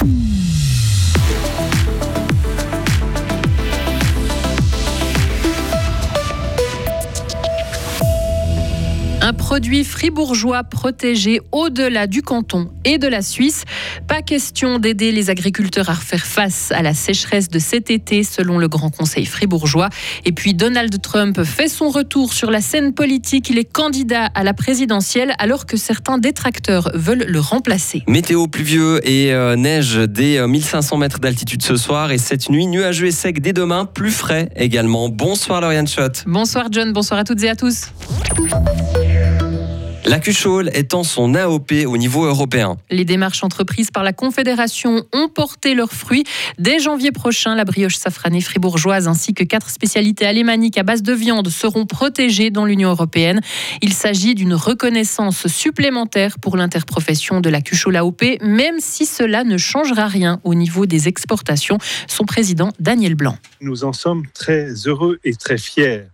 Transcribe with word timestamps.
Mm. 0.00 0.57
Un 9.28 9.34
produit 9.34 9.84
fribourgeois 9.84 10.64
protégé 10.64 11.42
au-delà 11.52 12.06
du 12.06 12.22
canton 12.22 12.70
et 12.86 12.96
de 12.96 13.06
la 13.06 13.20
Suisse. 13.20 13.64
Pas 14.06 14.22
question 14.22 14.78
d'aider 14.78 15.12
les 15.12 15.28
agriculteurs 15.28 15.90
à 15.90 15.94
faire 15.94 16.24
face 16.24 16.72
à 16.72 16.80
la 16.80 16.94
sécheresse 16.94 17.50
de 17.50 17.58
cet 17.58 17.90
été, 17.90 18.22
selon 18.22 18.56
le 18.56 18.68
Grand 18.68 18.88
Conseil 18.88 19.26
fribourgeois. 19.26 19.90
Et 20.24 20.32
puis 20.32 20.54
Donald 20.54 20.98
Trump 21.02 21.42
fait 21.44 21.68
son 21.68 21.90
retour 21.90 22.32
sur 22.32 22.50
la 22.50 22.62
scène 22.62 22.94
politique. 22.94 23.50
Il 23.50 23.58
est 23.58 23.70
candidat 23.70 24.30
à 24.34 24.44
la 24.44 24.54
présidentielle 24.54 25.34
alors 25.38 25.66
que 25.66 25.76
certains 25.76 26.16
détracteurs 26.16 26.90
veulent 26.94 27.26
le 27.28 27.40
remplacer. 27.40 28.04
Météo 28.08 28.46
pluvieux 28.46 29.06
et 29.06 29.34
euh, 29.34 29.56
neige 29.56 29.96
dès 30.08 30.40
1500 30.48 30.96
euh, 30.96 31.00
mètres 31.00 31.18
d'altitude 31.18 31.62
ce 31.62 31.76
soir 31.76 32.12
et 32.12 32.18
cette 32.18 32.48
nuit, 32.48 32.66
nuageux 32.66 33.08
et 33.08 33.12
sec 33.12 33.42
dès 33.42 33.52
demain, 33.52 33.84
plus 33.84 34.10
frais 34.10 34.48
également. 34.56 35.10
Bonsoir 35.10 35.60
Lauriane 35.60 35.86
Schott. 35.86 36.24
Bonsoir 36.26 36.68
John, 36.70 36.94
bonsoir 36.94 37.20
à 37.20 37.24
toutes 37.24 37.42
et 37.42 37.50
à 37.50 37.56
tous. 37.56 37.88
La 40.04 40.20
Cuchole 40.20 40.70
étant 40.74 41.02
son 41.02 41.34
AOP 41.34 41.72
au 41.86 41.96
niveau 41.96 42.24
européen. 42.24 42.76
Les 42.90 43.04
démarches 43.04 43.44
entreprises 43.44 43.90
par 43.90 44.04
la 44.04 44.12
Confédération 44.12 45.04
ont 45.12 45.28
porté 45.28 45.74
leurs 45.74 45.92
fruits. 45.92 46.24
Dès 46.58 46.78
janvier 46.78 47.12
prochain, 47.12 47.54
la 47.54 47.64
brioche 47.64 47.96
safranée 47.96 48.40
fribourgeoise 48.40 49.08
ainsi 49.08 49.34
que 49.34 49.44
quatre 49.44 49.68
spécialités 49.70 50.24
alémaniques 50.24 50.78
à 50.78 50.82
base 50.82 51.02
de 51.02 51.12
viande 51.12 51.48
seront 51.48 51.84
protégées 51.84 52.50
dans 52.50 52.64
l'Union 52.64 52.90
européenne. 52.90 53.40
Il 53.82 53.92
s'agit 53.92 54.34
d'une 54.34 54.54
reconnaissance 54.54 55.46
supplémentaire 55.48 56.38
pour 56.38 56.56
l'interprofession 56.56 57.40
de 57.40 57.50
la 57.50 57.60
Cuchole 57.60 57.96
AOP, 57.96 58.22
même 58.40 58.76
si 58.78 59.04
cela 59.04 59.44
ne 59.44 59.58
changera 59.58 60.06
rien 60.06 60.40
au 60.44 60.54
niveau 60.54 60.86
des 60.86 61.08
exportations. 61.08 61.78
Son 62.06 62.24
président 62.24 62.70
Daniel 62.80 63.14
Blanc. 63.14 63.36
Nous 63.60 63.84
en 63.84 63.92
sommes 63.92 64.24
très 64.32 64.68
heureux 64.86 65.18
et 65.24 65.34
très 65.34 65.58
fiers 65.58 66.04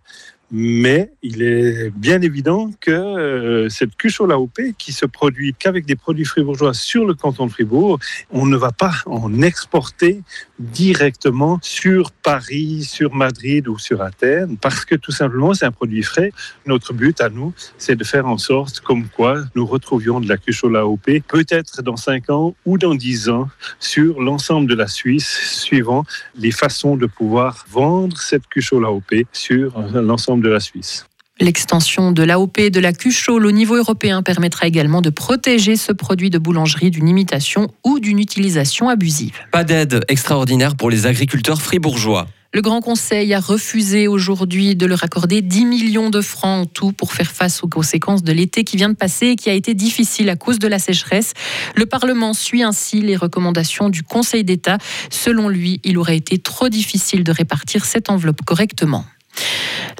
mais 0.51 1.11
il 1.23 1.41
est 1.41 1.89
bien 1.89 2.21
évident 2.21 2.69
que 2.79 2.91
euh, 2.91 3.69
cette 3.69 3.95
cuche 3.95 4.21
l'AOP, 4.21 4.73
qui 4.77 4.93
se 4.93 5.05
produit 5.05 5.55
qu'avec 5.57 5.85
des 5.85 5.95
produits 5.95 6.25
fribourgeois 6.25 6.73
sur 6.73 7.05
le 7.05 7.13
canton 7.13 7.47
de 7.47 7.51
Fribourg, 7.51 7.99
on 8.31 8.45
ne 8.45 8.55
va 8.55 8.71
pas 8.71 8.93
en 9.05 9.41
exporter 9.41 10.21
directement 10.59 11.59
sur 11.61 12.11
Paris, 12.11 12.83
sur 12.83 13.13
Madrid 13.13 13.67
ou 13.67 13.77
sur 13.79 14.01
Athènes, 14.01 14.57
parce 14.57 14.85
que 14.85 14.95
tout 14.95 15.11
simplement 15.11 15.53
c'est 15.53 15.65
un 15.65 15.71
produit 15.71 16.03
frais. 16.03 16.31
Notre 16.65 16.93
but 16.93 17.19
à 17.21 17.29
nous, 17.29 17.53
c'est 17.77 17.95
de 17.95 18.03
faire 18.03 18.27
en 18.27 18.37
sorte 18.37 18.79
comme 18.79 19.07
quoi 19.07 19.43
nous 19.55 19.65
retrouvions 19.65 20.19
de 20.19 20.27
la 20.27 20.37
cuche 20.37 20.63
l'AOP, 20.63 21.21
peut-être 21.27 21.81
dans 21.81 21.97
5 21.97 22.29
ans 22.29 22.55
ou 22.65 22.77
dans 22.77 22.95
10 22.95 23.29
ans, 23.29 23.49
sur 23.79 24.21
l'ensemble 24.21 24.67
de 24.67 24.75
la 24.75 24.87
Suisse, 24.87 25.27
suivant 25.27 26.05
les 26.37 26.51
façons 26.51 26.95
de 26.95 27.07
pouvoir 27.07 27.65
vendre 27.69 28.17
cette 28.17 28.47
cuche 28.47 28.73
l'AOP 28.73 29.25
sur 29.33 29.79
l'ensemble 29.93 30.34
de 30.43 30.49
la 30.49 30.59
Suisse. 30.59 31.05
L'extension 31.41 32.13
de 32.13 32.23
l'AOP 32.23 32.69
de 32.69 32.79
la 32.79 32.93
Cuchole 32.93 33.45
au 33.45 33.51
niveau 33.51 33.75
européen 33.75 34.23
permettra 34.23 34.67
également 34.67 35.01
de 35.01 35.09
protéger 35.09 35.75
ce 35.75 35.91
produit 35.91 36.29
de 36.29 36.37
boulangerie 36.37 36.91
d'une 36.91 37.09
imitation 37.09 37.67
ou 37.83 37.99
d'une 37.99 38.19
utilisation 38.19 38.87
abusive. 38.87 39.33
Pas 39.51 39.65
d'aide 39.65 40.05
extraordinaire 40.07 40.77
pour 40.77 40.89
les 40.89 41.07
agriculteurs 41.07 41.61
fribourgeois. 41.61 42.27
Le 42.53 42.61
Grand 42.61 42.79
Conseil 42.79 43.33
a 43.33 43.41
refusé 43.41 44.07
aujourd'hui 44.07 44.77
de 44.77 44.85
leur 44.85 45.03
accorder 45.03 45.41
10 45.41 45.65
millions 45.65 46.09
de 46.09 46.21
francs 46.21 46.61
en 46.61 46.65
tout 46.65 46.93
pour 46.93 47.11
faire 47.11 47.29
face 47.29 47.61
aux 47.63 47.67
conséquences 47.67 48.23
de 48.23 48.31
l'été 48.31 48.63
qui 48.63 48.77
vient 48.77 48.87
de 48.87 48.95
passer 48.95 49.27
et 49.27 49.35
qui 49.35 49.49
a 49.49 49.53
été 49.53 49.73
difficile 49.73 50.29
à 50.29 50.37
cause 50.37 50.57
de 50.57 50.69
la 50.69 50.79
sécheresse. 50.79 51.33
Le 51.75 51.85
Parlement 51.85 52.31
suit 52.31 52.63
ainsi 52.63 53.01
les 53.01 53.17
recommandations 53.17 53.89
du 53.89 54.03
Conseil 54.03 54.45
d'État. 54.45 54.77
Selon 55.09 55.49
lui, 55.49 55.81
il 55.83 55.97
aurait 55.97 56.15
été 56.15 56.37
trop 56.37 56.69
difficile 56.69 57.25
de 57.25 57.33
répartir 57.33 57.83
cette 57.83 58.09
enveloppe 58.09 58.41
correctement. 58.45 59.03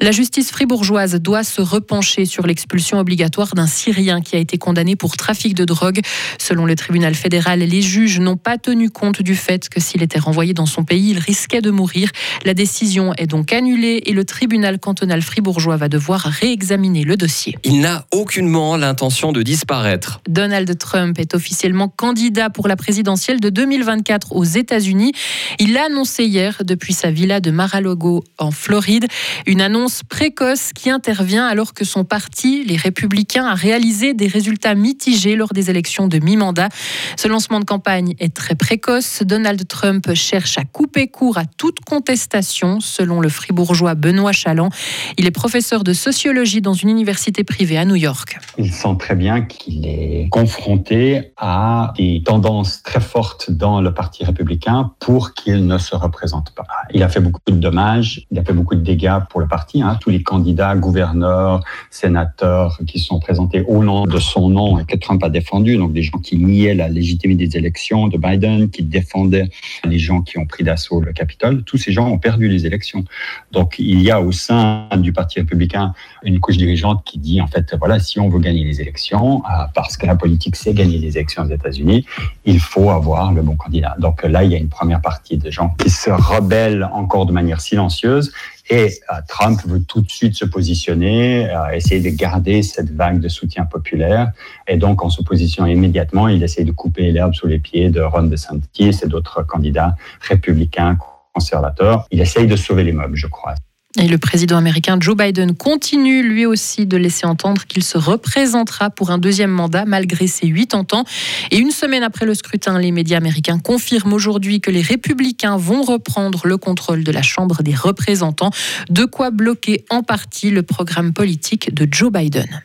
La 0.00 0.12
justice 0.12 0.50
fribourgeoise 0.50 1.14
doit 1.14 1.42
se 1.42 1.62
repencher 1.62 2.26
sur 2.26 2.46
l'expulsion 2.46 2.98
obligatoire 2.98 3.54
d'un 3.54 3.66
Syrien 3.66 4.20
qui 4.20 4.36
a 4.36 4.38
été 4.38 4.58
condamné 4.58 4.94
pour 4.94 5.16
trafic 5.16 5.54
de 5.54 5.64
drogue. 5.64 6.00
Selon 6.38 6.66
le 6.66 6.76
tribunal 6.76 7.14
fédéral, 7.14 7.60
les 7.60 7.80
juges 7.80 8.20
n'ont 8.20 8.36
pas 8.36 8.58
tenu 8.58 8.90
compte 8.90 9.22
du 9.22 9.34
fait 9.34 9.70
que 9.70 9.80
s'il 9.80 10.02
était 10.02 10.18
renvoyé 10.18 10.52
dans 10.52 10.66
son 10.66 10.84
pays, 10.84 11.12
il 11.12 11.18
risquait 11.18 11.62
de 11.62 11.70
mourir. 11.70 12.10
La 12.44 12.52
décision 12.52 13.14
est 13.16 13.26
donc 13.26 13.54
annulée 13.54 14.02
et 14.04 14.12
le 14.12 14.24
tribunal 14.26 14.78
cantonal 14.78 15.22
fribourgeois 15.22 15.78
va 15.78 15.88
devoir 15.88 16.20
réexaminer 16.20 17.04
le 17.04 17.16
dossier. 17.16 17.56
Il 17.64 17.80
n'a 17.80 18.04
aucunement 18.12 18.76
l'intention 18.76 19.32
de 19.32 19.42
disparaître. 19.42 20.20
Donald 20.28 20.76
Trump 20.76 21.18
est 21.18 21.34
officiellement 21.34 21.88
candidat 21.88 22.50
pour 22.50 22.68
la 22.68 22.76
présidentielle 22.76 23.40
de 23.40 23.48
2024 23.48 24.32
aux 24.32 24.44
États-Unis. 24.44 25.12
Il 25.58 25.72
l'a 25.72 25.86
annoncé 25.86 26.24
hier 26.24 26.58
depuis 26.64 26.92
sa 26.92 27.10
villa 27.10 27.40
de 27.40 27.50
Mar-a-Lago 27.50 28.24
en 28.36 28.50
Floride. 28.50 29.06
Une 29.46 29.62
annonce 29.62 29.85
précoce 30.08 30.72
qui 30.72 30.90
intervient 30.90 31.46
alors 31.46 31.74
que 31.74 31.84
son 31.84 32.04
parti, 32.04 32.64
les 32.64 32.76
Républicains, 32.76 33.46
a 33.46 33.54
réalisé 33.54 34.14
des 34.14 34.26
résultats 34.26 34.74
mitigés 34.74 35.36
lors 35.36 35.52
des 35.52 35.70
élections 35.70 36.08
de 36.08 36.18
mi-mandat. 36.18 36.68
Ce 37.16 37.28
lancement 37.28 37.60
de 37.60 37.64
campagne 37.64 38.14
est 38.18 38.34
très 38.34 38.54
précoce. 38.54 39.22
Donald 39.22 39.66
Trump 39.68 40.12
cherche 40.14 40.58
à 40.58 40.64
couper 40.64 41.08
court 41.08 41.38
à 41.38 41.44
toute 41.44 41.80
contestation, 41.80 42.80
selon 42.80 43.20
le 43.20 43.28
fribourgeois 43.28 43.94
Benoît 43.94 44.32
Chaland. 44.32 44.70
Il 45.18 45.26
est 45.26 45.30
professeur 45.30 45.84
de 45.84 45.92
sociologie 45.92 46.60
dans 46.60 46.74
une 46.74 46.88
université 46.88 47.44
privée 47.44 47.78
à 47.78 47.84
New 47.84 47.96
York. 47.96 48.38
Il 48.58 48.72
sent 48.72 48.96
très 48.98 49.14
bien 49.14 49.42
qu'il 49.42 49.86
est 49.86 50.28
confronté 50.30 51.32
à 51.36 51.92
des 51.96 52.22
tendances 52.24 52.82
très 52.82 53.00
fortes 53.00 53.50
dans 53.50 53.80
le 53.80 53.92
Parti 53.94 54.24
républicain 54.24 54.92
pour 55.00 55.34
qu'il 55.34 55.66
ne 55.66 55.78
se 55.78 55.94
représente 55.94 56.50
pas. 56.54 56.66
Il 56.92 57.02
a 57.02 57.08
fait 57.08 57.20
beaucoup 57.20 57.40
de 57.46 57.56
dommages, 57.56 58.26
il 58.30 58.38
a 58.38 58.44
fait 58.44 58.52
beaucoup 58.52 58.74
de 58.74 58.80
dégâts 58.80 59.18
pour 59.30 59.40
le 59.40 59.48
parti. 59.48 59.75
Hein. 59.82 59.98
Tous 60.00 60.10
les 60.10 60.22
candidats, 60.22 60.74
gouverneurs, 60.76 61.62
sénateurs 61.90 62.78
qui 62.86 62.98
sont 62.98 63.20
présentés 63.20 63.62
au 63.68 63.82
nom 63.82 64.04
de 64.04 64.18
son 64.18 64.48
nom 64.48 64.78
et 64.78 64.84
que 64.84 64.96
Trump 64.96 65.22
a 65.22 65.28
défendu, 65.28 65.76
donc 65.76 65.92
des 65.92 66.02
gens 66.02 66.18
qui 66.18 66.36
niaient 66.36 66.74
la 66.74 66.88
légitimité 66.88 67.46
des 67.46 67.56
élections 67.56 68.08
de 68.08 68.18
Biden, 68.18 68.70
qui 68.70 68.82
défendaient 68.82 69.48
les 69.84 69.98
gens 69.98 70.22
qui 70.22 70.38
ont 70.38 70.46
pris 70.46 70.64
d'assaut 70.64 71.00
le 71.00 71.12
Capitole, 71.12 71.62
tous 71.64 71.78
ces 71.78 71.92
gens 71.92 72.08
ont 72.08 72.18
perdu 72.18 72.48
les 72.48 72.66
élections. 72.66 73.04
Donc 73.52 73.76
il 73.78 74.02
y 74.02 74.10
a 74.10 74.20
au 74.20 74.32
sein 74.32 74.88
du 74.98 75.12
Parti 75.12 75.40
républicain 75.40 75.92
une 76.22 76.40
couche 76.40 76.56
dirigeante 76.56 77.02
qui 77.04 77.18
dit 77.18 77.40
en 77.40 77.46
fait, 77.46 77.74
voilà, 77.78 77.98
si 77.98 78.20
on 78.20 78.28
veut 78.28 78.40
gagner 78.40 78.64
les 78.64 78.80
élections, 78.80 79.42
euh, 79.44 79.64
parce 79.74 79.96
que 79.96 80.06
la 80.06 80.16
politique 80.16 80.56
c'est 80.56 80.74
gagner 80.74 80.98
les 80.98 81.16
élections 81.16 81.42
aux 81.44 81.50
États-Unis, 81.50 82.04
il 82.44 82.60
faut 82.60 82.90
avoir 82.90 83.32
le 83.32 83.42
bon 83.42 83.56
candidat. 83.56 83.96
Donc 83.98 84.22
là, 84.22 84.44
il 84.44 84.52
y 84.52 84.54
a 84.54 84.58
une 84.58 84.68
première 84.68 85.00
partie 85.00 85.36
de 85.36 85.50
gens 85.50 85.74
qui 85.78 85.90
se 85.90 86.10
rebellent 86.10 86.88
encore 86.92 87.26
de 87.26 87.32
manière 87.32 87.60
silencieuse 87.60 88.32
et 88.68 88.86
euh, 88.86 89.14
Trump 89.28 89.60
veut 89.66 89.82
tout 89.82 90.00
de 90.00 90.10
suite 90.10 90.34
se 90.34 90.44
positionner, 90.44 91.48
euh, 91.48 91.70
essayer 91.72 92.00
de 92.00 92.14
garder 92.14 92.62
cette 92.62 92.90
vague 92.90 93.20
de 93.20 93.28
soutien 93.28 93.64
populaire. 93.64 94.32
Et 94.66 94.76
donc, 94.76 95.02
en 95.02 95.10
se 95.10 95.22
positionnant 95.22 95.68
immédiatement, 95.68 96.28
il 96.28 96.42
essaie 96.42 96.64
de 96.64 96.72
couper 96.72 97.12
l'herbe 97.12 97.34
sous 97.34 97.46
les 97.46 97.58
pieds 97.58 97.90
de 97.90 98.00
Ron 98.00 98.24
DeSantis 98.24 99.00
et 99.02 99.06
d'autres 99.06 99.44
candidats 99.44 99.94
républicains 100.20 100.98
conservateurs. 101.32 102.06
Il 102.10 102.20
essaye 102.20 102.46
de 102.46 102.56
sauver 102.56 102.82
les 102.82 102.92
meubles, 102.92 103.16
je 103.16 103.26
crois. 103.26 103.54
Et 103.98 104.08
le 104.08 104.18
président 104.18 104.58
américain 104.58 104.98
Joe 105.00 105.16
Biden 105.16 105.54
continue 105.54 106.22
lui 106.22 106.44
aussi 106.44 106.84
de 106.84 106.98
laisser 106.98 107.26
entendre 107.26 107.64
qu'il 107.64 107.82
se 107.82 107.96
représentera 107.96 108.90
pour 108.90 109.10
un 109.10 109.16
deuxième 109.16 109.50
mandat 109.50 109.86
malgré 109.86 110.26
ses 110.26 110.52
80 110.52 110.86
ans. 110.92 111.04
Et 111.50 111.56
une 111.56 111.70
semaine 111.70 112.02
après 112.02 112.26
le 112.26 112.34
scrutin, 112.34 112.78
les 112.78 112.92
médias 112.92 113.16
américains 113.16 113.58
confirment 113.58 114.12
aujourd'hui 114.12 114.60
que 114.60 114.70
les 114.70 114.82
républicains 114.82 115.56
vont 115.56 115.82
reprendre 115.82 116.46
le 116.46 116.58
contrôle 116.58 117.04
de 117.04 117.12
la 117.12 117.22
Chambre 117.22 117.62
des 117.62 117.74
représentants, 117.74 118.50
de 118.90 119.06
quoi 119.06 119.30
bloquer 119.30 119.86
en 119.88 120.02
partie 120.02 120.50
le 120.50 120.62
programme 120.62 121.14
politique 121.14 121.74
de 121.74 121.88
Joe 121.90 122.12
Biden. 122.12 122.62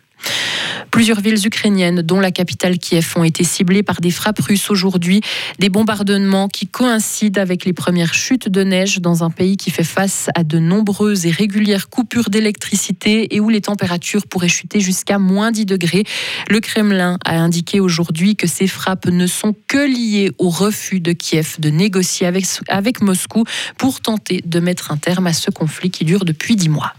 Plusieurs 0.91 1.21
villes 1.21 1.47
ukrainiennes, 1.47 2.01
dont 2.01 2.19
la 2.19 2.31
capitale 2.31 2.77
Kiev, 2.77 3.13
ont 3.15 3.23
été 3.23 3.45
ciblées 3.45 3.81
par 3.81 4.01
des 4.01 4.11
frappes 4.11 4.41
russes 4.41 4.69
aujourd'hui. 4.69 5.21
Des 5.57 5.69
bombardements 5.69 6.49
qui 6.49 6.67
coïncident 6.67 7.41
avec 7.41 7.63
les 7.63 7.71
premières 7.71 8.13
chutes 8.13 8.49
de 8.49 8.61
neige 8.61 8.99
dans 8.99 9.23
un 9.23 9.29
pays 9.29 9.55
qui 9.55 9.71
fait 9.71 9.85
face 9.85 10.29
à 10.35 10.43
de 10.43 10.59
nombreuses 10.59 11.25
et 11.25 11.31
régulières 11.31 11.89
coupures 11.89 12.29
d'électricité 12.29 13.33
et 13.33 13.39
où 13.39 13.47
les 13.47 13.61
températures 13.61 14.27
pourraient 14.27 14.49
chuter 14.49 14.81
jusqu'à 14.81 15.17
moins 15.17 15.51
10 15.51 15.65
degrés. 15.65 16.03
Le 16.49 16.59
Kremlin 16.59 17.17
a 17.23 17.39
indiqué 17.39 17.79
aujourd'hui 17.79 18.35
que 18.35 18.47
ces 18.47 18.67
frappes 18.67 19.07
ne 19.07 19.27
sont 19.27 19.55
que 19.67 19.87
liées 19.87 20.31
au 20.39 20.49
refus 20.49 20.99
de 20.99 21.13
Kiev 21.13 21.55
de 21.59 21.69
négocier 21.69 22.27
avec, 22.27 22.45
avec 22.67 23.01
Moscou 23.01 23.45
pour 23.77 24.01
tenter 24.01 24.41
de 24.45 24.59
mettre 24.59 24.91
un 24.91 24.97
terme 24.97 25.27
à 25.27 25.33
ce 25.33 25.51
conflit 25.51 25.89
qui 25.89 26.03
dure 26.03 26.25
depuis 26.25 26.57
10 26.57 26.67
mois. 26.67 26.93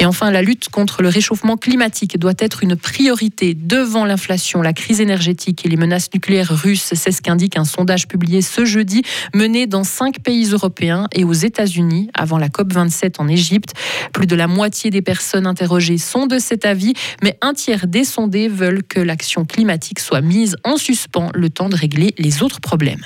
Et 0.00 0.06
enfin, 0.06 0.30
la 0.30 0.40
lutte 0.40 0.70
contre 0.70 1.02
le 1.02 1.10
réchauffement 1.10 1.58
climatique 1.58 2.18
doit 2.18 2.32
être 2.38 2.62
une 2.62 2.74
priorité 2.74 3.52
devant 3.52 4.06
l'inflation, 4.06 4.62
la 4.62 4.72
crise 4.72 4.98
énergétique 5.02 5.66
et 5.66 5.68
les 5.68 5.76
menaces 5.76 6.08
nucléaires 6.14 6.50
russes. 6.50 6.94
C'est 6.94 7.12
ce 7.12 7.20
qu'indique 7.20 7.58
un 7.58 7.66
sondage 7.66 8.08
publié 8.08 8.40
ce 8.40 8.64
jeudi, 8.64 9.02
mené 9.34 9.66
dans 9.66 9.84
cinq 9.84 10.20
pays 10.20 10.46
européens 10.52 11.06
et 11.12 11.24
aux 11.24 11.34
États-Unis 11.34 12.08
avant 12.14 12.38
la 12.38 12.48
COP27 12.48 13.16
en 13.18 13.28
Égypte. 13.28 13.74
Plus 14.14 14.26
de 14.26 14.34
la 14.34 14.46
moitié 14.46 14.88
des 14.88 15.02
personnes 15.02 15.46
interrogées 15.46 15.98
sont 15.98 16.26
de 16.26 16.38
cet 16.38 16.64
avis, 16.64 16.94
mais 17.22 17.36
un 17.42 17.52
tiers 17.52 17.86
des 17.86 18.04
sondés 18.04 18.48
veulent 18.48 18.82
que 18.82 19.00
l'action 19.00 19.44
climatique 19.44 20.00
soit 20.00 20.22
mise 20.22 20.56
en 20.64 20.78
suspens 20.78 21.30
le 21.34 21.50
temps 21.50 21.68
de 21.68 21.76
régler 21.76 22.14
les 22.16 22.42
autres 22.42 22.60
problèmes. 22.60 23.04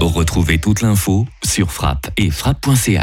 Retrouvez 0.00 0.58
toute 0.58 0.82
l'info 0.82 1.26
sur 1.42 1.72
frappe 1.72 2.10
et 2.18 2.30
frappe.ch. 2.30 3.00